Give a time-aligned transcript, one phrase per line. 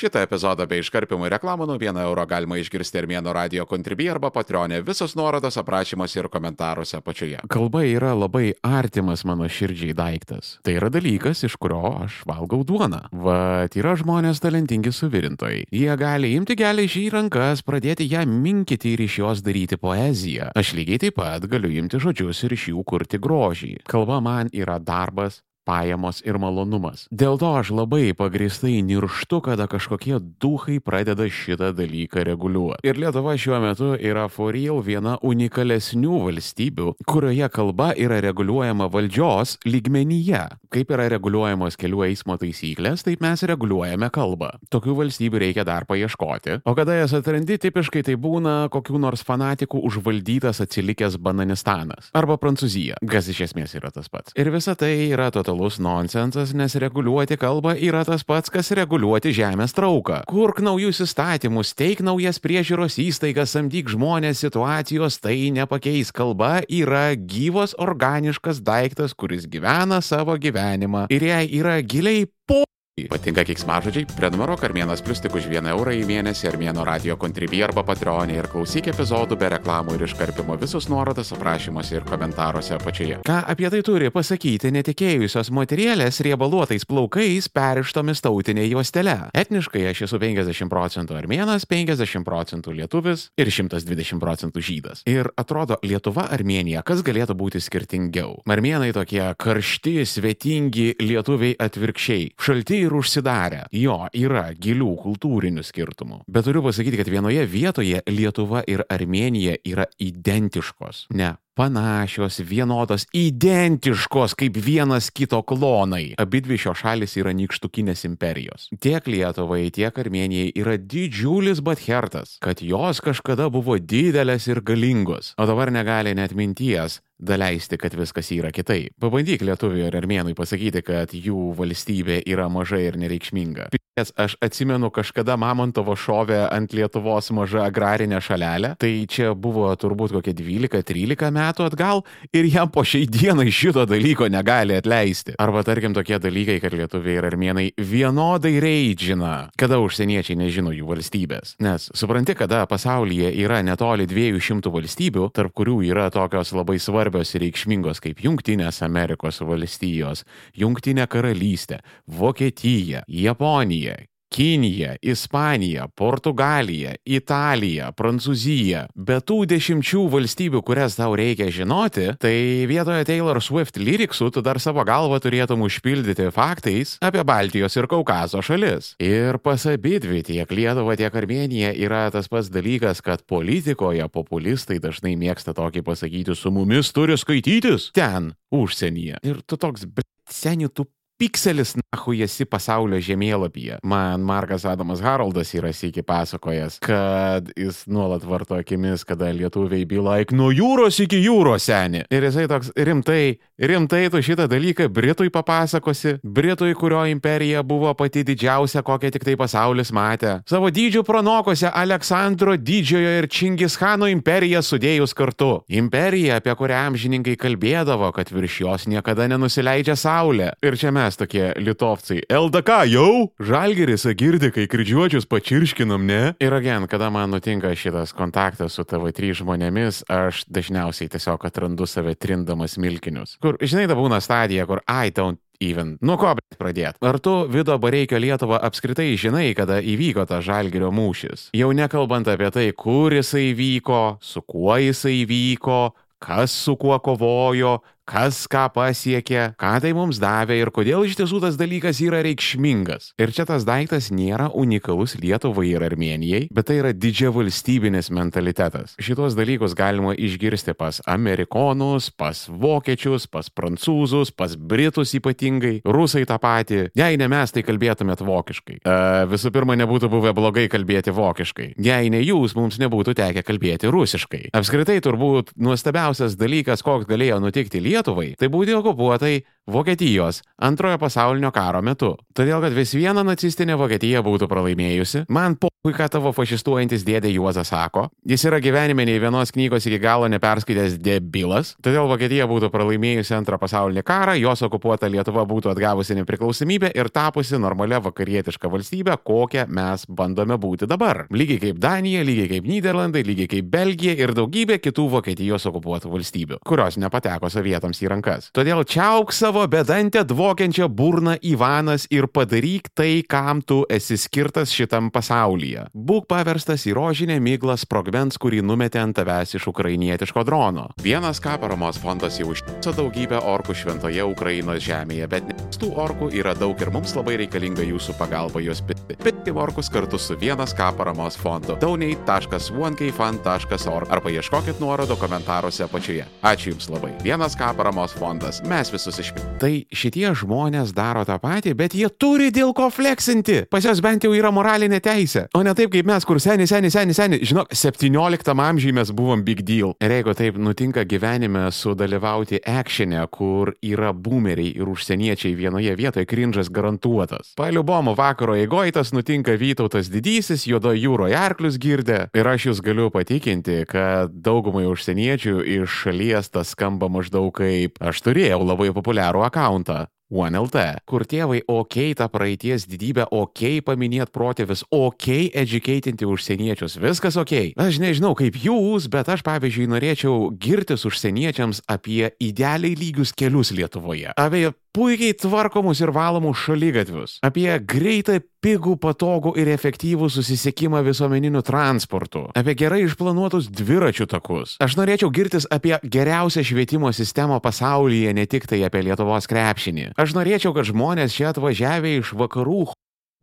[0.00, 4.78] Šitą epizodą bei iškarpimų reklamų nuo 1 euro galima išgirsti Armėno radio kontribį arba patronė.
[4.86, 7.42] Visos nuorodos aprašymuose ir komentaruose apačioje.
[7.52, 10.54] Kalba yra labai artimas mano širdžiai daiktas.
[10.64, 13.02] Tai yra dalykas, iš kurio aš valgau duoną.
[13.26, 15.66] Vat yra žmonės talentingi suvirintojai.
[15.68, 20.48] Jie gali imti geležį į rankas, pradėti ją minkyti ir iš jos daryti poeziją.
[20.56, 23.74] Aš lygiai taip pat galiu imti žodžius ir iš jų kurti grožį.
[23.84, 27.06] Kalba man yra darbas, pajamos ir malonumas.
[27.14, 32.82] Dėl to aš labai pagristai nirštu, kada kažkokie duhai pradeda šitą dalyką reguliuoti.
[32.86, 39.58] Ir Lietuva šiuo metu yra for real viena unikalesnių valstybių, kurioje kalba yra reguliuojama valdžios
[39.68, 40.42] lygmenyje.
[40.70, 44.52] Kaip yra reguliuojamos kelių eismo taisyklės, taip mes reguliuojame kalbą.
[44.74, 46.60] Tokių valstybių reikia dar paieškoti.
[46.66, 52.10] O kada jas atrandi, tipiškai tai būna kokių nors fanatikų užvaldytas atsilikęs Bananistanas.
[52.16, 54.34] Arba Prancūzija, kas iš esmės yra tas pats.
[54.38, 59.76] Ir visa tai yra totalus nonsensas, nes reguliuoti kalbą yra tas pats, kas reguliuoti žemės
[59.76, 60.22] trauką.
[60.30, 66.14] Kurk naujus įstatymus, teik naujas priežiūros įstaigas, samdyk žmonės situacijos, tai nepakeis.
[66.16, 72.64] Kalba yra gyvas organiškas daiktas, kuris gyvena savo gyvenimą ir jai yra giliai po
[73.08, 74.08] Patinka kiksmažodžiai?
[74.18, 78.48] Prenumeruok Armėnas Plus tik už 1 eurą į mėnesį Armėno radio kontribį arba patreonį ir
[78.52, 83.20] klausyk epizodų be reklamų ir iškarpimo visus nuorodas aprašymuose ir komentaruose apačioje.
[83.26, 89.16] Ką apie tai turi pasakyti netikėjusios moterielės riebaluotais plaukais perištomis tautinė juostele?
[89.36, 95.04] Etniškai aš esu 50 procentų armėnas, 50 procentų lietuvis ir 120 procentų žydas.
[95.08, 98.40] Ir atrodo, Lietuva Armėnija, kas galėtų būti skirtingiau?
[98.50, 102.30] Armėnai tokie karšti, svetingi, lietuviai atvirkščiai.
[102.40, 103.64] Šalti ir užsidarę.
[103.76, 106.22] Jo, yra gilių kultūrinių skirtumų.
[106.30, 111.06] Bet turiu pasakyti, kad vienoje vietoje Lietuva ir Armenija yra identiškos.
[111.14, 116.14] Ne, panašios, vienodos, identiškos kaip vienas kito klonai.
[116.22, 118.70] Abidvi šios šalis yra nykštukinės imperijos.
[118.80, 125.48] Tiek Lietuvai, tiek Armenijai yra didžiulis bathertas, kad jos kažkada buvo didelės ir galingos, o
[125.50, 128.94] dabar negali net minties daleisti, kad viskas yra kitaip.
[129.00, 133.70] Pabandyk lietuviui ar armėnui pasakyti, kad jų valstybė yra maža ir nereikšminga.
[133.98, 140.14] Pės, aš atsimenu, kažkada Mamontovo šovė ant Lietuvos mažą agrarinę šalelę, tai čia buvo turbūt
[140.16, 145.34] kokie 12-13 metų atgal ir jam po šiai dienai šito dalyko negali atleisti.
[145.42, 151.56] Arba tarkim tokie dalykai, kad lietuviai ir armėnai vienodai reidžina, kada užsieniečiai nežino jų valstybės.
[151.64, 157.46] Nes supranti, kada pasaulyje yra netoli 200 valstybių, tarp kurių yra tokios labai svarbios ir
[157.46, 160.24] reikšmingos kaip Junktinės Amerikos valstijos,
[160.54, 163.98] Junktinė karalystė, Vokietija, Japonija,
[164.30, 168.84] Kinija, Ispanija, Portugalija, Italija, Prancūzija.
[168.94, 172.34] Be tų dešimčių valstybių, kurias tau reikia žinoti, tai
[172.70, 178.44] vietoje Taylor Swift lyriksų tu dar savo galvą turėtum užpildyti faktais apie Baltijos ir Kaukazo
[178.46, 178.92] šalis.
[179.02, 185.16] Ir pas abidvi tiek Lietuva, tiek Armenija yra tas pats dalykas, kad politikoje populistai dažnai
[185.18, 189.18] mėgsta tokį pasakyti, su mumis turi skaitytis ten, užsienyje.
[189.26, 190.86] Ir tu toks, bet seniai tu
[191.20, 193.80] pikselis, nahu esi pasaulio žemėlapyje.
[193.84, 200.32] Man Markas Adamas Haroldas yra sėki pasakojęs, kad jis nuolat varto akimis, kada lietuviai bylaik
[200.36, 202.04] nuo jūros iki jūros seni.
[202.12, 208.24] Ir jisai toks rimtai, rimtai tu šitą dalyką Britui papasakosi, Britui, kurio imperija buvo pati
[208.26, 210.38] didžiausia, kokią tik tai pasaulis matė.
[210.48, 215.52] Savo dydžių pranokose Aleksandro didžiojo ir Čingischano imperiją sudėjus kartu.
[215.68, 220.52] Imperija, apie kurią amžininkai kalbėdavo, kad virš jos niekada nenusileidžia saulė.
[220.64, 222.22] Ir čia mes mes tokie litovcai.
[222.30, 223.30] LDK jau?
[223.42, 226.20] Žalgeris girdi, kai kryžiuočius pačirškinam, ne?
[226.38, 232.14] Ir agen, kada man nutinka šitas kontaktas su TV3 žmonėmis, aš dažniausiai tiesiog atrandu save
[232.14, 233.34] trindamas milkinius.
[233.42, 235.96] Kur, žinai, da būna stadija, kur I don't even.
[235.98, 237.02] Nuo ko pradėti?
[237.02, 241.50] Ar tu Vido Bareikio Lietuvą apskritai žinai, kada įvyko tas žalgerio mūšis?
[241.58, 245.88] Jau nekalbant apie tai, kur jisai vyko, su kuo jisai vyko,
[246.22, 251.40] kas su kuo kovojo, kas ką pasiekė, ką tai mums davė ir kodėl iš tiesų
[251.44, 253.12] tas dalykas yra reikšmingas.
[253.20, 258.96] Ir čia tas daiktas nėra unikalus Lietuvai ir Armenijai, bet tai yra didžia valstybinis mentalitetas.
[259.00, 266.40] Šitos dalykus galima išgirsti pas amerikonus, pas vokiečius, pas prancūzus, pas britus ypatingai, rusai tą
[266.42, 266.82] patį.
[266.98, 268.80] Jei ne mes, tai kalbėtumėt vokiškai.
[268.82, 268.98] E,
[269.30, 271.70] visų pirma, nebūtų buvę blogai kalbėti vokiškai.
[271.78, 274.42] Jei ne jūs, mums nebūtų tekę kalbėti rusiškai.
[274.56, 281.50] Apskritai turbūt nuostabiausias dalykas, koks galėjo nutikti Lietuvai, Lietuvai, tai būti okupuotai Vokietijos antrojo pasaulinio
[281.52, 282.14] karo metu.
[282.36, 287.30] Todėl, kad vis viena nacistinė Vokietija būtų pralaimėjusi, man po Puiku, ką tavo fašistuojantis dėdė
[287.32, 288.02] Juozas sako.
[288.28, 291.70] Jis yra gyvenime nei vienos knygos iki galo neperskaitęs debilas.
[291.80, 297.56] Todėl Vokietija būtų pralaimėjusi antrą pasaulinį karą, jos okupuota Lietuva būtų atgavusi nepriklausomybę ir tapusi
[297.56, 301.22] normalia vakarietiška valstybė, kokią mes bandome būti dabar.
[301.32, 306.60] Lygiai kaip Danija, lygiai kaip Niderlandai, lygiai kaip Belgija ir daugybė kitų Vokietijos okupuotų valstybių,
[306.68, 308.50] kurios nepateko sovietams į rankas.
[308.52, 315.10] Todėl čiauk savo bedantę dvokiančią burną Ivanas ir padaryk tai, kam tu esi skirtas šitam
[315.10, 315.86] pasaulyje.
[315.90, 320.94] Būk paverstas į rožinę myglą sprogmens, kurį numetė ant tavęs iš ukrainietiško drono.
[321.02, 325.42] Vienas ką paramos fondas jau užtiso daugybę orkų šventoje Ukrainos žemėje, bet
[325.82, 329.18] tų orkų yra daug ir mums labai reikalinga jūsų pagalba juos pitti.
[329.18, 331.74] Pitti orkus kartu su vienas ką paramos fondu.
[331.82, 336.22] donate.onekeifund.org arba ieškokit nuorodo komentaruose apačioje.
[336.38, 337.18] Ačiū Jums labai.
[337.26, 338.62] Vienas ką paramos fondas.
[338.62, 339.39] Mes visus išpirkime.
[339.60, 343.66] Tai šitie žmonės daro tą patį, bet jie turi dėl ko fleksinti.
[343.68, 345.42] Pas jos bent jau yra moralinė teisė.
[345.52, 347.44] O ne taip kaip mes, kur seniai, seniai, seniai, seniai.
[347.44, 349.92] Žinok, 17 amžiuje mes buvom big deal.
[350.00, 356.72] Ir jeigu taip nutinka gyvenime sudalyvauti actionė, kur yra boomeriai ir užsieniečiai vienoje vietoje, krinžas
[356.72, 357.52] garantuotas.
[357.60, 362.22] Paliubomo vakaro eigoje tas nutinka Vytautas didysis, juodo jūroje arklius girdė.
[362.32, 368.24] Ir aš jūs galiu patikinti, kad daugumai užsieniečių iš šalies tas skamba maždaug kaip aš
[368.24, 370.06] turėjau labai populiarų akantą.
[370.30, 370.76] OneLT,
[371.10, 375.26] kur tėvai ok tą praeities didybę, ok paminėt protėvis, ok
[375.58, 377.74] educatinti užsieniečius, viskas ok.
[377.74, 384.30] Aš nežinau kaip jūs, bet aš pavyzdžiui norėčiau girtis užsieniečiams apie idealiai lygius kelius Lietuvoje,
[384.38, 392.46] apie puikiai tvarkomus ir valomus šalygatvius, apie greitą, pigų, patogų ir efektyvų susisiekimą visuomeniniu transportu,
[392.58, 394.76] apie gerai išplanuotus dviračių takus.
[394.82, 400.10] Aš norėčiau girtis apie geriausią švietimo sistemą pasaulyje, ne tik tai apie Lietuvos krepšinį.
[400.20, 402.90] Aš norėčiau, kad žmonės čia atvažiavę iš vakarų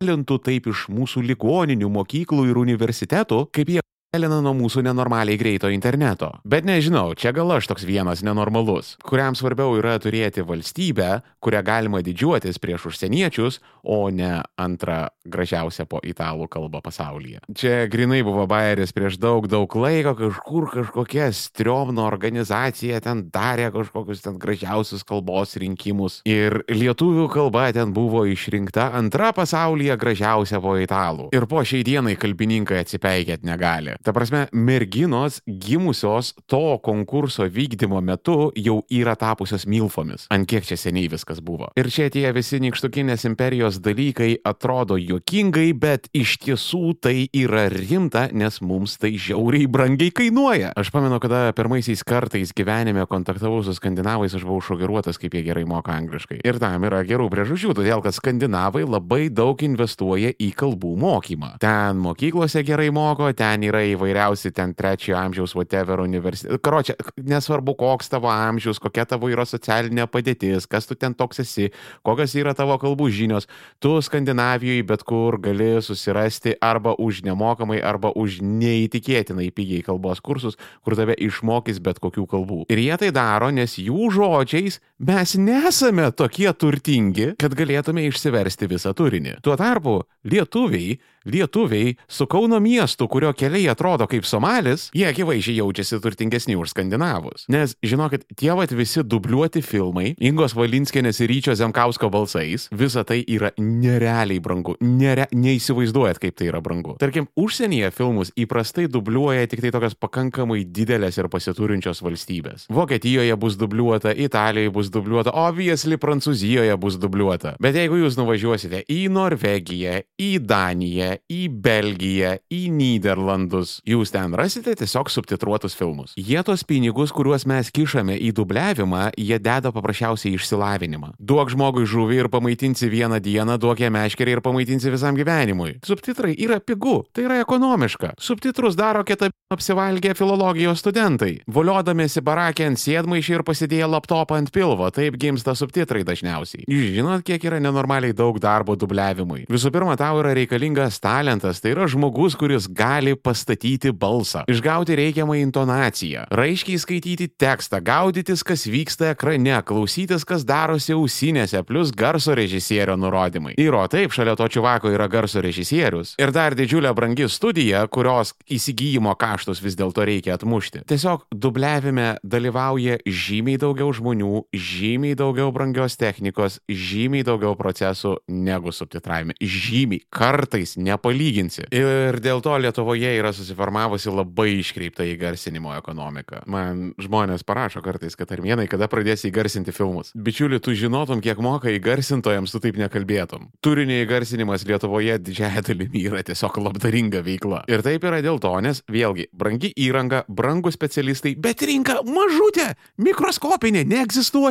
[0.04, 3.82] lintų taip iš mūsų ligoninių, mokyklų ir universitetų, kaip jie
[4.16, 6.30] Elina nuo mūsų nenormaliai greito interneto.
[6.48, 12.00] Bet nežinau, čia gal aš toks vienas nenormalus, kuriam svarbiau yra turėti valstybę, kurią galima
[12.00, 17.42] didžiuotis prieš užsieniečius, o ne antrą gražiausią po italų kalbą pasaulyje.
[17.52, 24.24] Čia grinai buvo bairis prieš daug, daug laiko, kažkur kažkokia striomno organizacija ten darė kažkokius
[24.24, 26.22] ten gražiausius kalbos rinkimus.
[26.24, 31.28] Ir lietuvių kalba ten buvo išrinkta antra pasaulyje gražiausia po italų.
[31.36, 33.98] Ir po šiai dienai kalbininkai atsipeikėt negali.
[34.08, 40.22] Ta prasme, merginos gimusios to konkurso vykdymo metu jau yra tapusios milfomis.
[40.32, 41.66] Ant kiek čia seniai viskas buvo.
[41.76, 48.22] Ir čia tie visi nikštukinės imperijos dalykai atrodo juokingai, bet iš tiesų tai yra rimta,
[48.32, 50.72] nes mums tai žiauriai brangiai kainuoja.
[50.72, 55.66] Aš pamenu, kada pirmaisiais kartais gyvenime kontaktavau su skandinavais, aš buvau šokiruotas, kaip jie gerai
[55.68, 56.40] moka angliškai.
[56.48, 61.52] Ir tam yra gerų priežasčių, todėl kad skandinavai labai daug investuoja į kalbų mokymą.
[61.60, 66.58] Ten mokyklose gerai moko, ten yra įvairiausi ten trečiojo amžiaus whatever universitetai.
[66.62, 66.96] Karočią,
[67.28, 71.70] nesvarbu, koks tavo amžius, kokia tavo yra socialinė padėtis, kas tu ten toks esi,
[72.06, 73.48] kokios yra tavo kalbų žinios,
[73.82, 80.58] tu Skandinavijoje bet kur gali susirasti arba už nemokamai, arba už neįtikėtinai pigiai kalbos kursus,
[80.84, 82.62] kur tave išmokys bet kokių kalbų.
[82.72, 88.94] Ir jie tai daro, nes jų žodžiais mes nesame tokie turtingi, kad galėtume išsiversti visą
[88.98, 89.38] turinį.
[89.46, 90.98] Tuo tarpu lietuviai
[91.28, 97.44] lietuviai su Kauno miestu, kurio keliai atrodo kaip Somalis, jie akivaizdžiai jaučiasi turtingesni už skandinavus.
[97.52, 103.20] Nes, žinokit, tie vat visi dubliuoti filmai, Ingos Valinskenės ir Ryčio Zemkausko balsais, visa tai
[103.28, 104.76] yra nerealiai brangu.
[104.80, 106.96] Nere, neįsivaizduojat, kaip tai yra brangu.
[107.00, 112.68] Tarkim, užsienyje filmus įprastai dubliuoja tik tai tokios pakankamai didelės ir pasiturinčios valstybės.
[112.72, 117.54] Vokietijoje bus dubliuota, Italijoje bus dubliuota, obviously Prancūzijoje bus dubliuota.
[117.62, 123.78] Bet jeigu jūs nuvažiuosite į Norvegiją, į Daniją, į Belgiją, į Niderlandus.
[123.88, 126.14] Jūs ten rasite tiesiog subtitruotus filmus.
[126.18, 131.14] Jie tos pinigus, kuriuos mes kišame į dubliavimą, jie deda paprasčiausiai išsilavinimą.
[131.18, 135.78] Duok žmogui žuvį ir pamaitinsi vieną dieną, duok jam meškerį ir pamaitinsi visam gyvenimui.
[135.86, 138.14] Subtitrai yra pigu, tai yra ekonomiška.
[138.22, 144.77] Subtitrus daro kita apsivalgę filologijos studentai, voliodamėsi barakė ant sėdmaišį ir pasidėję laptopą ant pilvo,
[144.94, 146.64] taip gimsta subtitrai dažniausiai.
[146.70, 149.44] Jūs žinot, kiek yra nenormaliai daug darbo dubliavimui.
[149.50, 155.38] Visų pirma, tau yra reikalingas talentas tai yra žmogus, kuris gali pastatyti balsą, išgauti reikiamą
[155.42, 162.96] intonaciją, raiškiai skaityti tekstą, gaudytis, kas vyksta ekrane, klausytis, kas darosi ausinėse, plus garso režisierio
[163.00, 163.56] nurodymai.
[163.60, 166.14] Ir o taip, šalia to čuvako yra garso režisierius.
[166.20, 170.84] Ir dar didžiulė brangi studija, kurios įsigijimo kaštus vis dėlto reikia atmušti.
[170.88, 179.36] Tiesiog dubliavime dalyvauja žymiai daugiau žmonių, žymiai daugiau brangios technikos, žymiai daugiau procesų negu subtitravime.
[179.40, 181.68] Žymiai, kartais nepalyginsi.
[181.74, 186.42] Ir dėl to Lietuvoje yra susiformavusi labai iškreipta įgarsinimo ekonomika.
[186.50, 190.12] Man žmonės parašo kartais, kad armėnai, kada pradėsi įgarsinti filmus.
[190.14, 193.48] Bičiuli, tu žinotum, kiek moka įgarsintojams, tu taip nekalbėtum.
[193.64, 197.64] Turinio įgarsinimas Lietuvoje didžiaja dalimi yra tiesiog labdaringa veikla.
[197.70, 203.84] Ir taip yra dėl to, nes vėlgi, brangi įranga, brangų specialistai, bet rinka mažutė, mikroskopinė,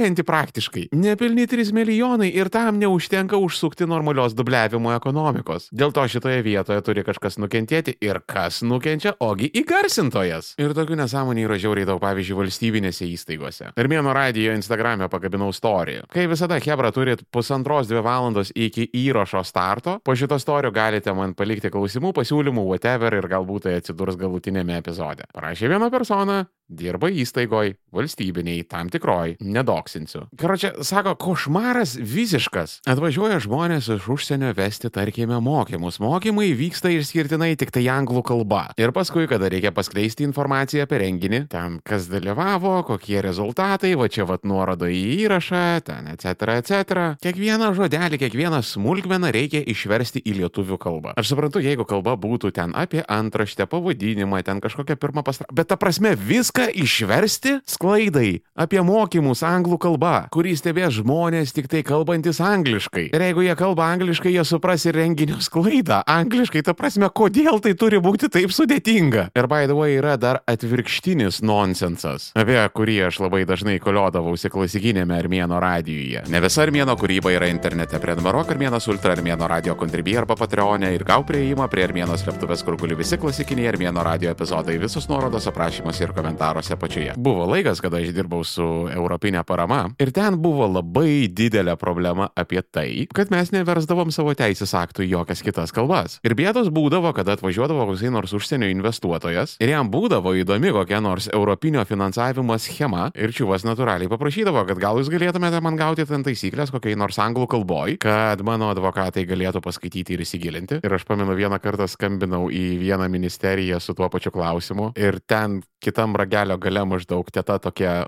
[0.08, 0.88] neegzistuojanti praktiškai.
[0.92, 5.70] Nepilni 3 milijonai ir tam neužtenka užsukti normalios dubliavimo ekonomikos.
[5.72, 10.56] Dėl to šitoje vietoje turi kažkas nukentėti ir kas nukenčia, ogi įgarsintojas.
[10.60, 13.72] Ir tokių nesąmonių yra žiauriai daug, pavyzdžiui, valstybinėse įstaigose.
[13.76, 16.08] Ir mėno radijo Instagram'e pakabinau istoriją.
[16.14, 21.36] Kai visada Hebra turit pusantros dvi valandos iki įrašo starto, po šito istorijų galite man
[21.38, 25.28] palikti klausimų, pasiūlymų, whatever ir galbūt tai atsidurs galutinėme epizode.
[25.34, 30.28] Parašė viena persona, dirba įstaigoj, valstybiniai, tam tikroj, nedoksinsiu.
[30.38, 32.82] Karočią, sako, košmaras visiškas.
[32.88, 36.02] Atvažiuoja žmonės iš užsienio vesti, tarkime, mokymus.
[36.04, 38.68] Mokymai vyksta išskirtinai tik tai anglų kalba.
[38.80, 44.28] Ir paskui, kada reikia paskleisti informaciją apie renginį, ten kas dalyvavo, kokie rezultatai, va čia
[44.28, 47.08] vat nuorodo į įrašą, ten, etc., etc.
[47.24, 51.16] Kiekvieną žodelį, kiekvieną smulkmeną reikia išversti į lietuvių kalbą.
[51.18, 55.80] Aš suprantu, jeigu kalba būtų ten apie antraštę, pavadinimą, ten kažkokią pirmą pastraipą, bet ta
[55.80, 62.40] prasme viską viską išversti sklaidai apie mokymus anglų kalba, kurį stebės žmonės tik tai kalbantis
[62.42, 63.12] angliškai.
[63.14, 66.02] Ir jeigu jie kalba angliškai, jie supras ir renginio sklaidą.
[66.10, 69.30] Angliškai, ta prasme, kodėl tai turi būti taip sudėtinga.
[69.38, 75.14] Ir by the way, yra dar atvirkštinis nonsensas, apie kurį aš labai dažnai koliodavausi klasikinėme
[75.18, 76.26] armėno radijuje.
[76.34, 78.02] Ne visa armėno kūryba yra internete.
[78.02, 82.80] Prenumeruok armėnas ultra armėno radio kontribį arba patreonė ir gau prieimą prie armėnos slėptuvės, kur
[82.82, 87.13] guli visi klasikiniai armėno radio epizodai, visos nuorodos aprašymuose ir komentaruose komentaruose apačioje.
[87.18, 92.62] Buvo laikas, kada aš dirbau su Europinė parama ir ten buvo labai didelė problema apie
[92.62, 96.20] tai, kad mes neversdavom savo teisės aktų į jokias kitas kalbas.
[96.24, 101.30] Ir bėdos būdavo, kada atvažiuodavo koksai nors užsienio investuotojas ir jam būdavo įdomi kokia nors
[101.34, 106.72] europinio finansavimo schema ir čiuvas natūraliai paprašydavo, kad gal jūs galėtumėte man gauti ten taisyklės
[106.74, 110.82] kokiai nors anglų kalboj, kad mano advokatai galėtų paskaityti ir įsigilinti.
[110.84, 115.62] Ir aš pamenu vieną kartą skambinau į vieną ministeriją su tuo pačiu klausimu ir ten
[115.84, 118.05] kitam ragelio gale maždaug teta tokia,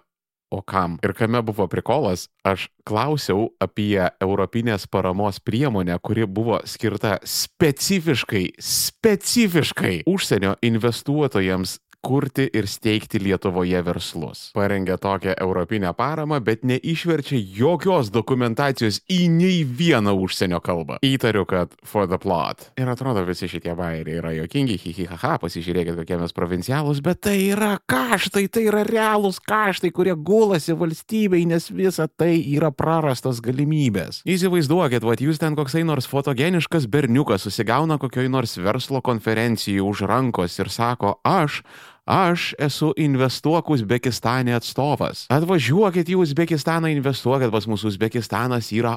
[0.49, 0.97] o kam?
[1.05, 10.01] Ir kame buvo prikolas, aš klausiau apie Europinės paramos priemonę, kuri buvo skirta specifiškai, specifiškai
[10.09, 14.50] užsienio investuotojams kurti ir steigti Lietuvoje verslus.
[14.56, 21.00] Parengė tokią europinę paramą, bet neišverčia jokios dokumentacijos į nei vieną užsienio kalbą.
[21.06, 22.70] Įtariu, kad for the plot.
[22.79, 27.75] Ir atrodo, visi šitie bairiai yra jokingi, hihihaha, pasižiūrėkit, kokie mes provincialūs, bet tai yra
[27.89, 34.24] kaštai, tai yra realūs kaštai, kurie gulasi valstybei, nes visa tai yra prarastos galimybės.
[34.29, 40.60] Įsivaizduokit, va jūs ten koksai nors fotogeniškas berniukas susigauna kokioj nors verslo konferencijoje už rankos
[40.60, 41.62] ir sako, aš
[42.10, 45.28] Aš esu investuok Uzbekistane atstovas.
[45.30, 48.96] Atvažiuokit į Uzbekistaną, investuokit pas mūsų Uzbekistanas yra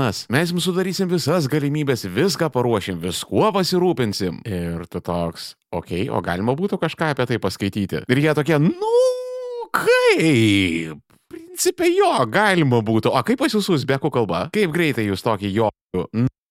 [0.00, 4.38] Nas, mes jums sudarysim visas galimybės, viską paruošim, viskuo pasirūpinsim.
[4.48, 8.04] Ir tu toks, okei, okay, o galima būtų kažką apie tai paskaityti.
[8.08, 8.94] Ir jie tokie, nu,
[9.76, 11.02] kaip?
[11.28, 13.12] Principė jo, galima būtų.
[13.12, 14.46] O kaip pas jūsų uzbekų kalba?
[14.54, 15.68] Kaip greitai jūs tokį jo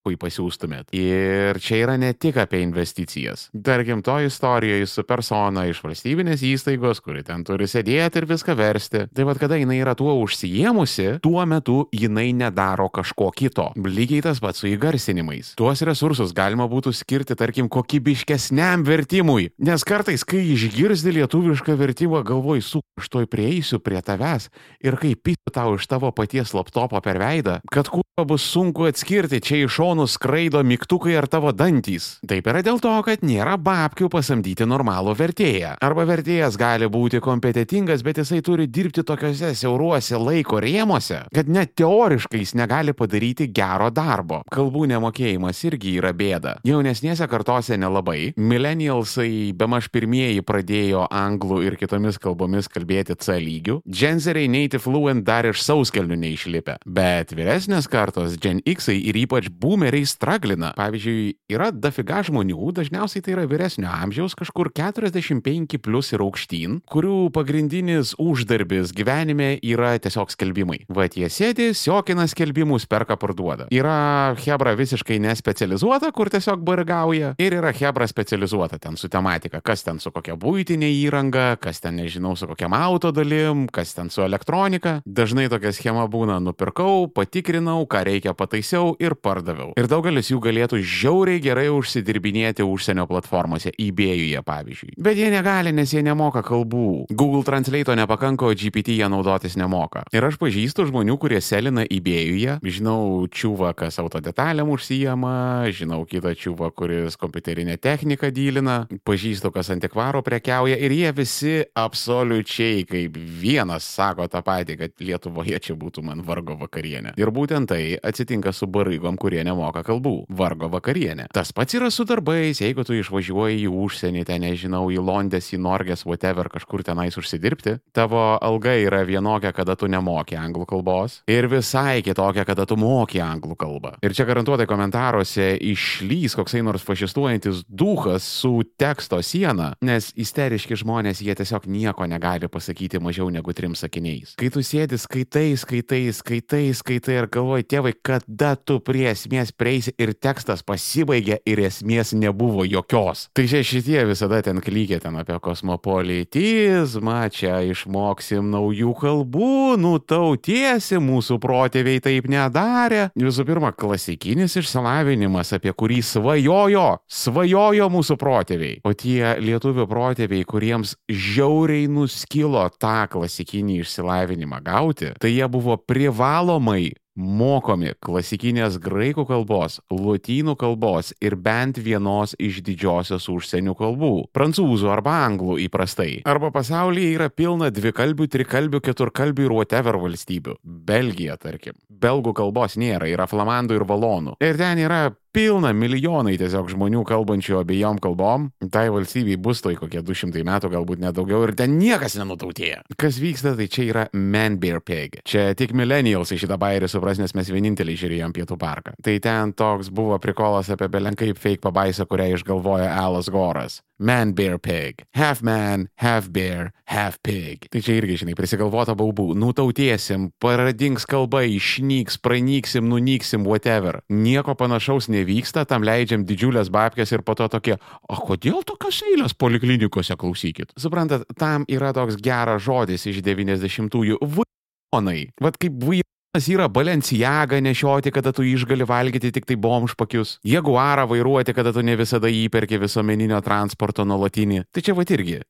[0.09, 0.93] paskui pasiūstumėt.
[0.95, 3.49] Ir čia yra ne tik apie investicijas.
[3.53, 9.07] Tarkim, to istorijoje su persona iš valstybinės įstaigos, kuri ten turi sėdėti ir viską versti.
[9.13, 13.71] Tai vad, kada jinai yra tuo užsijėmusi, tuo metu jinai nedaro kažko kito.
[13.75, 15.55] Lygiai tas pats su įgarsinimais.
[15.57, 19.51] Tuos resursus galima būtų skirti, tarkim, kokybiškesniam vertimui.
[19.59, 24.49] Nes kartais, kai išgirsti lietuvišką vertimą, galvoj, su, aš toj prieisiu prie tavęs
[24.83, 29.41] ir kaip pitu tau iš tavo paties laptopo per veidą, kad kuo bus sunku atskirti
[29.43, 32.19] čia iš šono šonus skraido mygtukai ar tavo dantys.
[32.27, 35.73] Taip yra dėl to, kad nėra babkių pasamdyti normalų vertėją.
[35.83, 41.73] Arba vertėjas gali būti kompetitingas, bet jisai turi dirbti tokiuose siauruose laiko rėmuose, kad net
[41.75, 44.41] teoriškai jis negali padaryti gero darbo.
[44.51, 46.55] Kalbų nemokėjimas irgi yra bėda.
[46.63, 48.31] Jaunesnėse kartose nelabai.
[48.37, 53.81] Millennialsai be maž pirmieji pradėjo anglų ir kitomis kalbomis kalbėti C lygių.
[53.83, 56.79] Genzeriai native fluent dar iš sauskelnių neišlipę.
[56.87, 60.73] Bet vyresnės kartos, Gen X ir ypač boom boomeriai straglina.
[60.75, 67.29] Pavyzdžiui, yra dafiga žmonių, dažniausiai tai yra vyresnio amžiaus, kažkur 45 plus ir aukštyn, kurių
[67.35, 70.81] pagrindinis uždarbis gyvenime yra tiesiog skelbimai.
[70.91, 73.69] Va, jie sėdi, siokina skelbimus, perka, parduoda.
[73.71, 79.85] Yra Hebra visiškai nespecializuota, kur tiesiog bargauja, ir yra Hebra specializuota ten su tematika, kas
[79.87, 84.25] ten su kokia būtinė įranga, kas ten, nežinau, su kokiam auto dalim, kas ten su
[84.27, 84.99] elektronika.
[85.07, 89.68] Dažnai tokia schema būna nupirkau, patikrinau, ką reikia pataisiau ir pardaviau.
[89.77, 94.95] Ir daugelis jų galėtų žiauriai gerai užsidirbinėti užsienio platformose, eBay'uje pavyzdžiui.
[95.01, 97.07] Bet jie negali, nes jie nemoka kalbų.
[97.09, 100.03] Google Translate nepakanka, o GPT jie naudotis nemoka.
[100.15, 102.59] Ir aš pažįstu žmonių, kurie selina eBay'uje.
[102.65, 110.23] Žinau čiūvą, kas autodetalėm užsijama, žinau kitą čiūvą, kuris kompiuterinę techniką dylina, pažįstu, kas antikvaro
[110.25, 116.23] prekiauja ir jie visi absoliučiai kaip vienas sako tą patį, kad Lietuvoje čia būtų man
[116.25, 117.15] vargo vakarienė.
[117.19, 120.15] Ir būtent tai atsitinka su barygom, kurie nemoka kalbų.
[120.29, 121.29] Vargo vakarienė.
[121.35, 125.61] Tas pats yra su darbais, jeigu tu išvažiuoji į užsienį, ten nežinau, į Londės, į
[125.61, 131.49] Norgės, whatever, kažkur tenais užsidirbti, tavo alga yra vienokia, kada tu nemoki anglų kalbos ir
[131.51, 133.95] visai kitokia, kada tu moki anglų kalbą.
[134.05, 141.23] Ir čia garantuotai komentaruose išlys koksai nors fašistuojantis duhas su teksto siena, nes isteriški žmonės
[141.25, 144.35] jie tiesiog nieko negali pasakyti mažiau negu trim sakiniais.
[144.39, 149.93] Kai tu sėdi, skaitai, skaitai, skaitai, skaitai ir galvoji, tėvai, kada tu prie esmės prieisi
[149.99, 153.27] ir tekstas pasibaigė ir esmės nebuvo jokios.
[153.35, 161.39] Tai čia šitie visada ten klykė ten apie kosmopolitizmą, čia išmoksim naujų kalbų, nutautiesi, mūsų
[161.43, 163.09] protėviai taip nedarė.
[163.19, 168.79] Visų pirma, klasikinis išsilavinimas, apie kurį svajojo, svajojo mūsų protėviai.
[168.87, 176.93] O tie lietuvių protėviai, kuriems žiauriai nuskilo tą klasikinį išsilavinimą gauti, tai jie buvo privalomai
[177.19, 185.19] mokomi klasikinės graikų kalbos, lotynų kalbos ir bent vienos iš didžiosios užsienio kalbų- prancūzų arba
[185.27, 186.21] anglų įprastai.
[186.25, 190.55] Arba pasaulyje yra pilna dvikalbių, trikalbių, keturkalbių ir whatever valstybių.
[190.63, 191.73] Belgija, tarkim.
[191.91, 194.35] Belgų kalbos nėra, yra flamandų ir valonų.
[194.39, 198.49] Ir ten yra pilna milijonai tiesiog žmonių kalbančių abiejom kalbom.
[198.71, 202.83] Tai valstybei bus tai kokie 200 metų, galbūt nedaugiau, ir ten niekas nenutautėja.
[202.99, 205.19] Kas vyksta, tai čia yra Man Bear Pig.
[205.27, 208.95] Čia tik millennials į šitą bairį supras, nes mes vieninteliai žiūrėjom Pietų parką.
[209.05, 213.81] Tai ten toks buvo prikolas apie belenkaip fake pabaisą, kurią išgalvojo Alas Goras.
[213.99, 215.03] Man Bear Pig.
[215.11, 217.67] Half man, half bear, half pig.
[217.67, 219.33] Tai čia irgi, žinai, prisigalvota baubų.
[219.35, 223.99] Nutautėsim, paradings kalba, išnyks, pranyksim, nunyksim, whatever.
[224.07, 227.77] Nieko panašaus nevyksta, tam leidžiam didžiulės babkės ir po to tokie,
[228.09, 230.73] o kodėl tokios eilės poliklinikose klausykit?
[230.77, 234.19] Suprantat, tam yra toks geras žodis iš 90-ųjų.
[234.19, 235.29] Vajonai.
[235.41, 236.05] Vat kaip vajonai.
[236.39, 240.37] Yra Balenciaga nešioti, kada tu išgali valgyti tik tai bomžpakius.
[240.45, 244.67] Jaguarą vairuoti, kada tu ne visada įperki visuomeninio transporto nuolatinį.
[244.69, 245.41] Tai čia va irgi.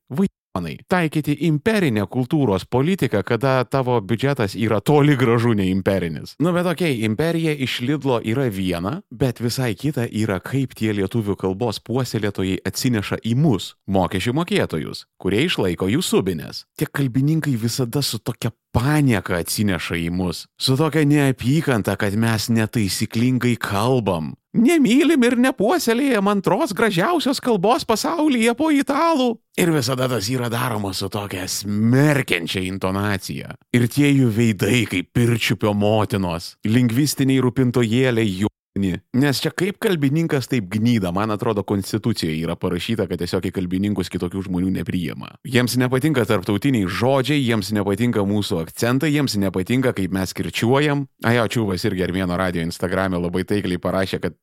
[0.55, 0.77] Vajonai.
[0.87, 6.35] Taikyti imperinę kultūros politiką, kada tavo biudžetas yra toli gražu ne imperinis.
[6.39, 10.93] Nu bet okei, okay, imperija iš Lidlo yra viena, bet visai kita yra kaip tie
[10.93, 16.65] lietuvių kalbos puoselėtojai atsineša į mus, mokesčių mokėtojus, kurie išlaiko jų subinės.
[16.77, 23.57] Tie kalbininkai visada su tokia panieka atsineša į mus, su tokia neapykanta, kad mes netaisyklingai
[23.61, 24.33] kalbam.
[24.57, 29.35] Nemylim ir nepuoselėjam antros gražiausios kalbos pasaulyje po italų.
[29.61, 33.53] Ir visada tas yra daroma su tokia smerkiančia intonacija.
[33.77, 41.11] Ir tie jų veidai kaip pirčiupio motinos, lingvistiniai rūpintojėliai Nes čia kaip kalbininkas taip gnyda,
[41.15, 45.33] man atrodo, konstitucijoje yra parašyta, kad tiesiog į kalbininkus kitokių žmonių nepriima.
[45.47, 51.07] Jiems nepatinka tarptautiniai žodžiai, jiems nepatinka mūsų akcentai, jiems nepatinka, kaip mes kirčiuojam.
[51.25, 54.37] Ajo, čiūvas irgi Armėno radio Instagram'e labai taikliai parašė, kad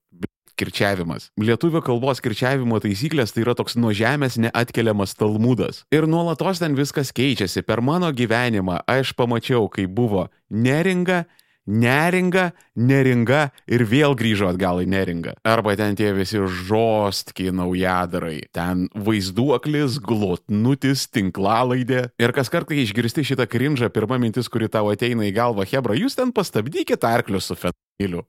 [0.57, 1.31] kirčiavimas.
[1.41, 5.85] Lietuvių kalbos kirčiavimo taisyklės tai yra toks nuo žemės neatkeliamas talmudas.
[5.95, 7.65] Ir nuolatos ten viskas keičiasi.
[7.67, 11.25] Per mano gyvenimą aš pamačiau, kai buvo neringa,
[11.67, 15.37] neringa, neringa ir vėl grįžo atgal į neringą.
[15.47, 18.47] Arba ten tie visi žostki naujadarai.
[18.55, 22.07] Ten vaizduoklis, glotnutis, tinklalaidė.
[22.23, 25.99] Ir kas kart, kai išgirsti šitą krinžą, pirma mintis, kuri tau ateina į galvą, Hebra,
[25.99, 27.77] jūs ten pastabdykite arklius su fet.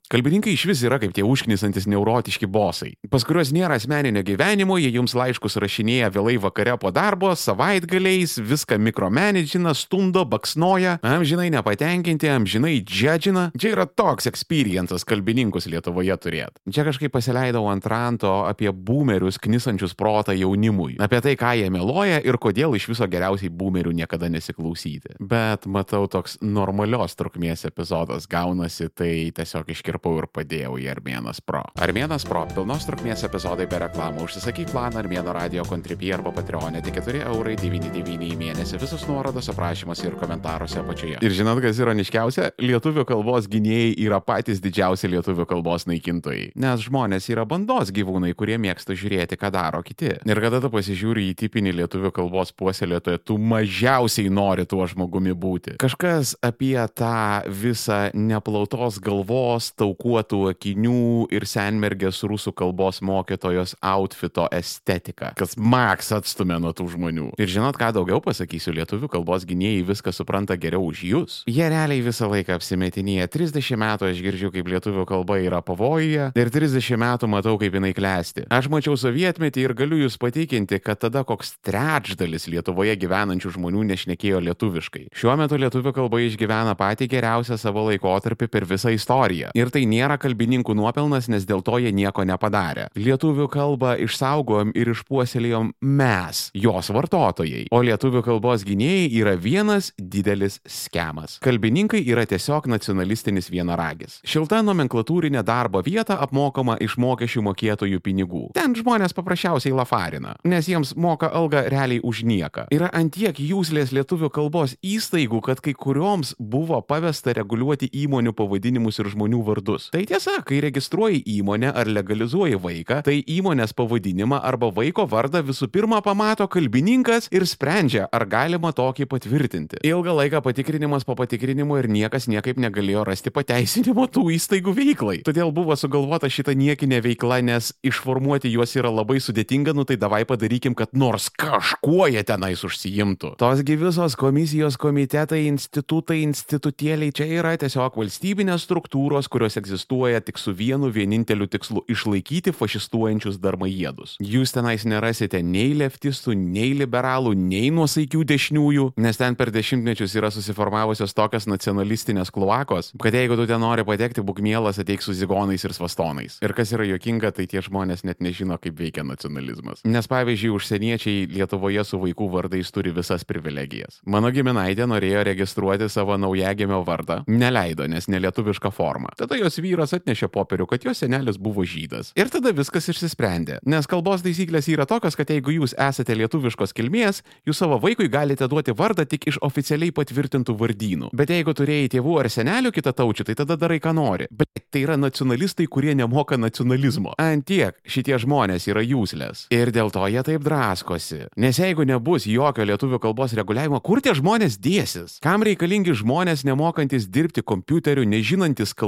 [0.07, 4.93] Kalbininkai iš vis yra kaip tie užknisantis neurotiški bosai, pas kuriuos nėra asmeninio gyvenimo, jie
[4.95, 12.77] jums laiškus rašinėja vėlai vakare po darbo, savaitgaliais, viską mikromanagina, stundo, baksnoja, amžinai nepatenkinti, amžinai
[12.79, 13.49] džedžina.
[13.59, 16.63] Čia yra toks experiences kalbininkus Lietuvoje turėt.
[16.71, 22.23] Čia kažkaip pasileidau ant ranto apie boomerius knisančius protą jaunimui, apie tai, ką jie meluoja
[22.23, 25.17] ir kodėl iš viso geriausiai boomerių niekada nesiklausyti.
[25.19, 31.41] Bet matau, toks normalios trukmės epizodas gaunasi, tai tiesiog tiesiog iškirpau ir padėjau į Armėnas
[31.41, 31.63] Pro.
[31.81, 34.25] Armėnas Pro- pilnos trukmės epizodai be reklamų.
[34.27, 38.79] Užsisakyk planą Armėno radio kontribį arba Patreonė tik 4 eurai 99 į mėnesį.
[38.79, 41.17] Visus nuorodos aprašymuose ir komentaruose apačioje.
[41.21, 42.51] Ir žinot, kas ironiškiausia?
[42.59, 46.51] Lietuvių kalbos gynėjai yra patys didžiausi lietuvių kalbos naikintojai.
[46.55, 50.19] Nes žmonės yra bandos gyvūnai, kurie mėgsta žiūrėti, ką daro kiti.
[50.25, 55.77] Ir kada tu pasižiūri į tipinį lietuvių kalbos puoselėtoją, tu mažiausiai nori tuo žmogumi būti.
[55.77, 59.46] Kažkas apie tą visą neplautos galvos,
[59.77, 67.29] taukuotų akinių ir senmergės rusų kalbos mokytojos outfito estetiką, kas maks atstumė nuo tų žmonių.
[67.39, 71.37] Ir žinot, ką daugiau pasakysiu, lietuvių kalbos gynėjai viską supranta geriau už jūs.
[71.49, 73.29] Jie realiai visą laiką apsimetinėja.
[73.31, 77.93] 30 metų aš girdžiu, kaip lietuvių kalba yra pavojuje ir 30 metų matau, kaip jinai
[77.97, 78.47] klesti.
[78.53, 84.41] Aš mačiau sovietmetį ir galiu jūs patikinti, kad tada koks trečdalis Lietuvoje gyvenančių žmonių nešnekėjo
[84.47, 85.07] lietuviškai.
[85.17, 89.36] Šiuo metu lietuvių kalba išgyvena patį geriausią savo laikotarpį per visą istoriją.
[89.57, 92.87] Ir tai nėra kalbininkų nuopelnas, nes dėl to jie nieko nepadarė.
[92.97, 97.67] Lietuvių kalbą išsaugojom ir išpuoselėjom mes, jos vartotojai.
[97.71, 101.37] O lietuvių kalbos gynėjai yra vienas didelis skemas.
[101.43, 104.19] Kalbininkai yra tiesiog nacionalistinis vienaragis.
[104.27, 108.43] Šilta nomenklatūrinė darbo vieta apmokama iš mokesčių mokėtojų pinigų.
[108.57, 112.67] Ten žmonės paprasčiausiai lafarina, nes jiems moka algą realiai už nieką.
[112.73, 119.11] Yra antiek jūslės lietuvių kalbos įstaigų, kad kai kurioms buvo pavesta reguliuoti įmonių pavadinimus ir
[119.13, 119.89] žmonių vardus.
[119.91, 125.67] Tai tiesa, kai registruoji įmonę ar legalizuoji vaiką, tai įmonės pavadinimą arba vaiko vardą visų
[125.73, 129.81] pirma pamato kalbininkas ir sprendžia, ar galima tokį patvirtinti.
[129.87, 135.17] Ilgą laiką patikrinimas po patikrinimo ir niekas niekaip negalėjo rasti pateisinimo tų įstaigų veiklai.
[135.27, 140.23] Todėl buvo sugalvota šita niekinė veikla, nes išformuoti juos yra labai sudėtinga, nu tai davai
[140.29, 143.35] padarykim, kad nors kažkuo jie tenais užsijimtų.
[143.41, 148.67] Tosgi visos komisijos komitetai, institutai, institutėliai čia yra tiesiog valstybinės
[149.07, 154.17] struktūros, kurios egzistuoja tik su vienu vieninteliu tikslu- išlaikyti fašistuojančius darmajėdus.
[154.19, 160.29] Jūs tenais nerasite nei leftistų, nei liberalų, nei nuosaikių dešiniųjų, nes ten per dešimtmečius yra
[160.29, 165.63] susiformavusios tokios nacionalistinės kluakos, kad jeigu tu ten nori patekti, būk mielas ateik su zigonais
[165.63, 166.39] ir svastonais.
[166.41, 169.81] Ir kas yra jokinga, tai tie žmonės net nežino, kaip veikia nacionalizmas.
[169.85, 174.01] Nes pavyzdžiui, užsieniečiai Lietuvoje su vaikų vardais turi visas privilegijas.
[174.05, 178.96] Mano giminaitė norėjo registruoti savo naujagimio vardą, neleido, nes nelietuviška forma.
[179.17, 182.11] Tada jos vyras atnešė popierių, kad jos senelis buvo žydas.
[182.17, 183.59] Ir tada viskas išsisprendė.
[183.67, 188.47] Nes kalbos taisyklės yra tokios, kad jeigu jūs esate lietuviškos kilmės, jūs savo vaikui galite
[188.49, 191.11] duoti vardą tik iš oficialiai patvirtintų vardynų.
[191.17, 194.29] Bet jeigu turėjai tėvų ar senelių kitą taučių, tai tada darai, ką nori.
[194.31, 197.13] Bet tai yra nacionalistai, kurie nemoka nacionalizmo.
[197.21, 199.47] Antiek šitie žmonės yra jūslės.
[199.53, 201.27] Ir dėl to jie taip draskosi.
[201.37, 205.17] Nes jeigu nebus jokio lietuvių kalbos reguliavimo, kur tie žmonės dėsis?
[205.23, 208.86] Kam reikalingi žmonės nemokantis dirbti kompiuteriu, nežinantis kalbų,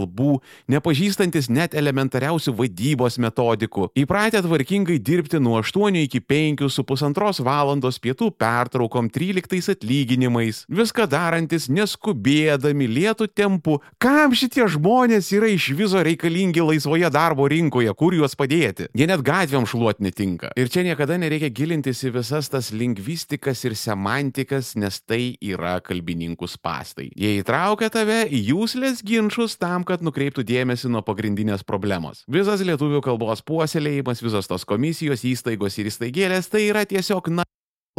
[0.70, 8.00] nepažįstantis net elementariausių vadybos metodikų, įpratę tvarkingai dirbti nuo 8 iki 5 su pusantros valandos
[8.00, 13.80] pietų pertraukom 13 atlyginimais, viską darantis neskubėdami lietų tempu.
[14.02, 18.90] Kam šitie žmonės yra iš viso reikalingi laisvoje darbo rinkoje, kur juos padėti?
[18.98, 20.54] Jie net gatvėm šluot netinka.
[20.60, 26.50] Ir čia niekada nereikia gilintis į visas tas lingvistikas ir semantikas, nes tai yra kalbininkų
[26.50, 27.10] spastai.
[27.18, 32.24] Jie įtraukia tave į jūslės ginčius tam, kad nukreiptų dėmesį nuo pagrindinės problemos.
[32.30, 37.49] Visas lietuvių kalbos puoselėjimas, visos tos komisijos, įstaigos ir įstaigėlės tai yra tiesiog na.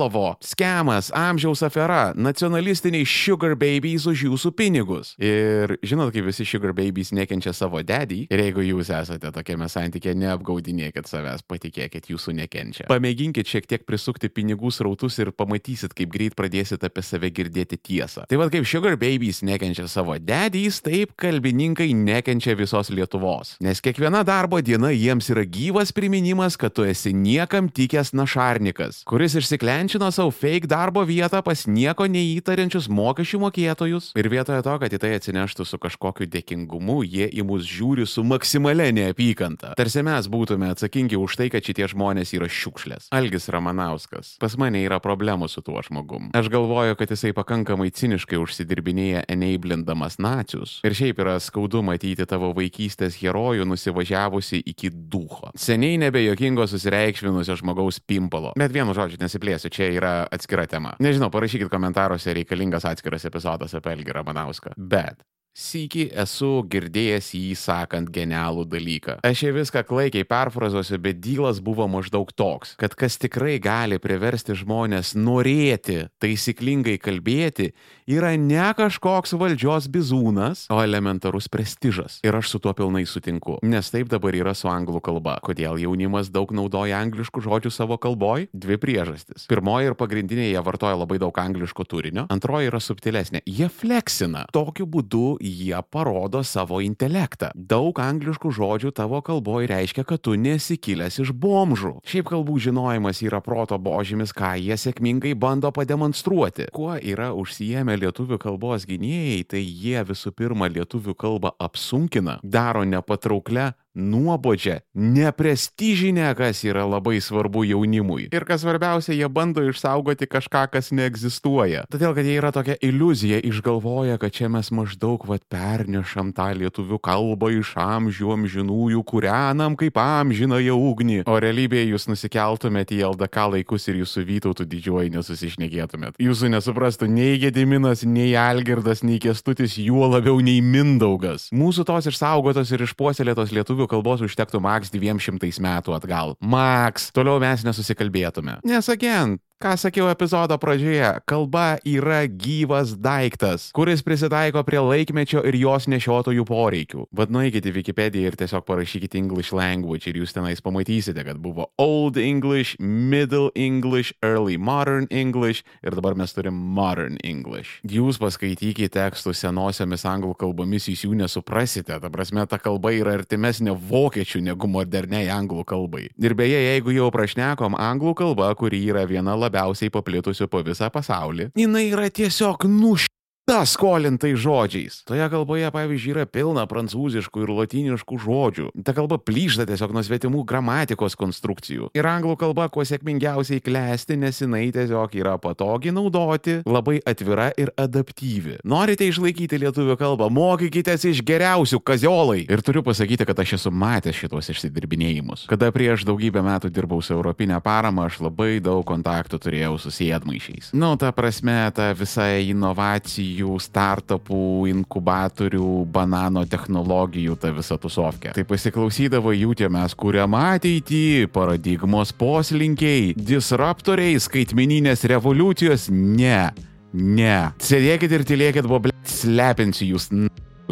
[0.00, 5.10] Lovo, skemas, amžiaus afera, nacionalistiniai sugar babies už jūsų pinigus.
[5.20, 8.22] Ir žinot, kaip visi sugar babies nekenčia savo dadį.
[8.32, 12.86] Ir jeigu jūs esate tokiame santykė, neapgaudinėkit savęs, patikėkit, jūsų nekenčia.
[12.88, 18.24] Pamėginkit šiek tiek prisukti pinigų srautus ir pamatysit, kaip greit pradėsit apie save girdėti tiesą.
[18.30, 23.58] Tai vad kaip sugar babies nekenčia savo dadys, taip kalbininkai nekenčia visos Lietuvos.
[23.60, 29.36] Nes kiekviena darbo diena jiems yra gyvas priminimas, kad tu esi niekam tikęs našarnikas, kuris
[29.36, 34.92] išsiklenčia ženčino savo fake darbo vietą pas nieko neįtariančius mokesčių mokėtojus ir vietoje to, kad
[34.94, 39.72] į tai atsineštų su kažkokiu dėkingumu, jie į mus žiūri su maksimale neapykanta.
[39.74, 43.08] Tarsi mes būtume atsakingi už tai, kad šitie žmonės yra šiukšlės.
[43.10, 44.36] Algis Ramanauskas.
[44.38, 46.30] Pas mane yra problemų su tuo žmogum.
[46.38, 50.76] Aš galvoju, kad jisai pakankamai ciniškai užsidirbinėja enablindamas nacius.
[50.86, 55.50] Ir šiaip yra skaudu matyti tavo vaikystės herojų nusivažiavusi iki duho.
[55.58, 58.54] Seniai nebejokingo susireikšminusio žmogaus pimpalo.
[58.60, 60.94] Bet vienu žodžiu nesiplėsiu, čia yra atskira tema.
[61.00, 64.74] Nežinau, parašykit komentaruose reikalingas atskiras epizodas apie Elgį Ramanauską.
[64.76, 69.16] Bet Sykį esu girdėjęs jį sakant genialų dalyką.
[69.26, 74.54] Aš jau viską klaikiai perfrazuosiu, bet dylas buvo maždaug toks, kad kas tikrai gali priversti
[74.54, 77.72] žmonės norėti taisyklingai kalbėti,
[78.06, 82.20] yra ne kažkoks valdžios bizūnas, o elementarus prestižas.
[82.22, 83.58] Ir aš su tuo pilnai sutinku.
[83.66, 85.40] Nes taip dabar yra su anglų kalba.
[85.42, 88.46] Kodėl jaunimas daug naudoja angliškų žodžių savo kalboj?
[88.54, 89.50] Dvi priežastis.
[89.50, 92.28] Pirmoji ir pagrindinė, jie vartoja labai daug angliško turinio.
[92.30, 93.42] Antroji yra subtilesnė.
[93.50, 94.46] Jie fleksina.
[94.54, 97.50] Tokiu būdu jie parodo savo intelektą.
[97.54, 101.96] Daug angliškų žodžių tavo kalboje reiškia, kad tu nesi kilęs iš bomžų.
[102.06, 106.68] Šiaip kalbų žinojimas yra proto božymis, ką jie sėkmingai bando pademonstruoti.
[106.74, 113.72] Kuo yra užsijėmę lietuvių kalbos gynėjai, tai jie visų pirma lietuvių kalbą apsunkina, daro nepatrauklę,
[113.94, 118.28] nuobodžią, neprestižinę, kas yra labai svarbu jaunimui.
[118.32, 121.84] Ir kas svarbiausia, jie bando išsaugoti kažką, kas neegzistuoja.
[121.90, 127.00] Todėl, kad jie yra tokia iliuzija, išgalvoja, kad čia mes maždaug vat pernešam tą lietuvių
[127.02, 131.20] kalbą iš amžių amžinųjų, kūrenam kaip amžinąją ugnį.
[131.30, 136.20] O realybėje jūs nusikeltumėte į LDK laikus ir jūsų vytautų didžiuoji nesusišnekėtumėt.
[136.22, 141.48] Jūsų nesuprastų nei Gediminas, nei Algirdas, nei Kestutis, juo labiau nei Mindaugas.
[141.54, 146.34] Mūsų tos išsaugotos ir išpuoselėtos lietuvių kalbos užtektų maks 200 metų atgal.
[146.40, 148.58] Maks, toliau mes nesusikalbėtume.
[148.68, 155.58] Nes again, Ką sakiau epizodo pradžioje, kalba yra gyvas daiktas, kuris prisitaiko prie laikmečio ir
[155.60, 157.02] jos nešiotojų poreikių.
[157.12, 161.66] Vad nueikite į Wikipediją ir tiesiog parašykite English language ir jūs tenais pamatysite, kad buvo
[161.76, 167.82] Old English, Middle English, Early Modern English ir dabar mes turim Modern English.
[167.84, 173.76] Jūs paskaitykite tekstus senosiomis anglų kalbomis, jūs jų nesuprasite, ta prasme ta kalba yra artimesnė
[173.76, 176.08] vokiečių negu moderniai anglų kalbai.
[176.16, 180.90] Ir beje, jeigu jau prašnekom anglų kalba, kuri yra viena labiausiai labiausiai paplitusių po visą
[180.94, 181.50] pasaulį.
[181.58, 183.10] Jis yra tiesiog nuš
[183.50, 185.00] ta skolintai žodžiais.
[185.08, 188.66] Toje kalboje, pavyzdžiui, yra pilna prancūziškų ir latiniškų žodžių.
[188.86, 191.90] Ta kalba plyšta tiesiog nuo svetimų gramatikos konstrukcijų.
[191.98, 197.72] Ir anglų kalba kuo sėkmingiausiai klesti, nes jinai tiesiog yra patogi naudoti, labai atvira ir
[197.74, 198.60] adaptyvi.
[198.62, 202.44] Norite išlaikyti lietuvių kalbą, mokykitės iš geriausių kaziolai.
[202.46, 205.48] Ir turiu pasakyti, kad aš esu matęs šitos išsidirbinėjimus.
[205.50, 210.70] Kada prieš daugybę metų dirbau su Europinė parama, aš labai daug kontaktų turėjau su sėdmaišiais.
[210.78, 218.34] Nu, ta prasme, ta visa inovacijų jų startupų, inkubatorių, banano technologijų, ta visa tusovkė.
[218.36, 226.50] Tai pasiklausydavo jų tie mes kuriam ateitį, paradigmos poslinkiai, disruptoriai, skaitmeninės revoliucijos, ne.
[226.90, 227.40] Ne.
[227.62, 230.10] Sėdėkit ir tylėkit, buvo blėt, slepinsiu jūs.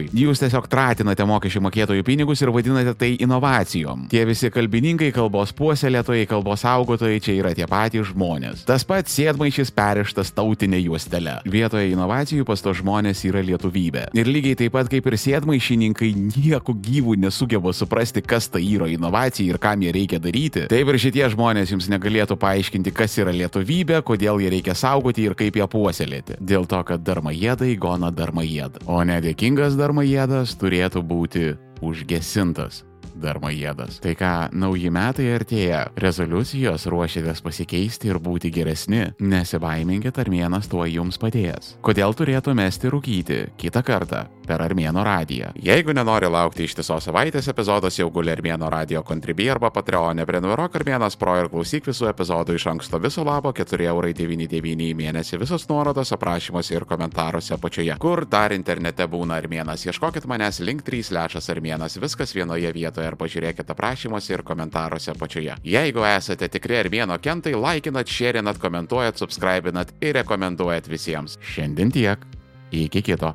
[0.06, 4.06] Jūs tiesiog tratinate mokesčių mokėtojų pinigus ir vadinate tai inovacijom.
[4.12, 8.64] Tie visi kalbininkai, kalbos puoselėtojai, kalbos saugotojai čia yra tie patys žmonės.
[8.68, 11.38] Tas pats sėdmaišis perištas tautinė juostelė.
[11.48, 14.08] Vietoje inovacijų pas to žmonės yra lietuvybė.
[14.18, 19.54] Ir lygiai taip pat kaip ir sėdmaišininkai nieko gyvų nesugeba suprasti, kas tai yra inovacija
[19.54, 20.66] ir kam jie reikia daryti.
[20.70, 25.37] Taip ir šitie žmonės jums negalėtų paaiškinti, kas yra lietuvybė, kodėl ją reikia saugoti ir
[25.38, 26.38] kaip ją puoselėti.
[26.40, 28.84] Dėl to, kad darmajėdai gona darmajėdą.
[28.87, 32.85] O nedėkingas darmajėdas darmajėdas turėtų būti užgesintas.
[33.18, 33.96] Darmajėdas.
[34.05, 41.18] Tai ką, nauji metai artėja, rezoliucijos ruošiatės pasikeisti ir būti geresni, nesibaiminkit, armėnas tuo jums
[41.18, 41.74] padės.
[41.83, 43.46] Kodėl turėtų mesti rūkyti?
[43.59, 45.52] Kitą kartą per Armėno radiją?
[45.61, 51.18] Jeigu nenori laukti ištisos savaitės epizodas, jau guli Armėno radio kontribį arba Patreonė prenumeruok Armėnas
[51.20, 56.76] Pro ir klausyk visų epizodų iš anksto viso labo 4,99 į mėnesį visos nuorodos aprašymuose
[56.76, 57.96] ir komentaruose apačioje.
[58.02, 63.18] Kur dar internete būna Armėnas, ieškokit manęs link 3 lešas Armėnas, viskas vienoje vietoje ir
[63.20, 65.58] pažiūrėkite aprašymuose ir komentaruose apačioje.
[65.64, 71.38] Jeigu esate tikri Armėno kentai, laikinat, šėrinat, komentuojat, subscribinat ir rekomenduojat visiems.
[71.44, 72.24] Šiandien tiek.
[72.72, 73.34] Iki kito.